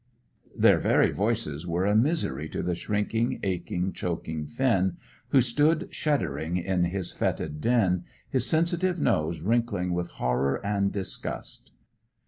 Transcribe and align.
Their 0.57 0.79
very 0.79 1.11
voices 1.11 1.67
were 1.67 1.85
a 1.85 1.95
misery 1.95 2.49
to 2.49 2.63
the 2.63 2.73
shrinking, 2.73 3.39
aching, 3.43 3.93
choking 3.93 4.47
Finn, 4.47 4.97
who 5.29 5.41
stood 5.41 5.93
shuddering 5.93 6.57
in 6.57 6.85
his 6.85 7.11
fetid 7.11 7.61
den, 7.61 8.05
his 8.27 8.47
sensitive 8.47 8.99
nose 8.99 9.41
wrinkling 9.41 9.93
with 9.93 10.07
horror 10.13 10.55
and 10.65 10.91
disgust. 10.91 11.71